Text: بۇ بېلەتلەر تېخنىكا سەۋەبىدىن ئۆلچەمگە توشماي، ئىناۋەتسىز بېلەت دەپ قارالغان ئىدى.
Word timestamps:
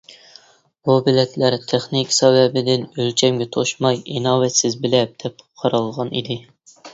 بۇ 0.87 0.93
بېلەتلەر 1.07 1.57
تېخنىكا 1.71 2.15
سەۋەبىدىن 2.17 2.87
ئۆلچەمگە 3.03 3.47
توشماي، 3.57 4.01
ئىناۋەتسىز 4.15 4.79
بېلەت 4.87 5.15
دەپ 5.27 5.45
قارالغان 5.63 6.13
ئىدى. 6.23 6.41